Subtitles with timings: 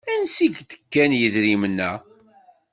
[0.13, 1.91] Ansi k-d-kkan yidrimen-a?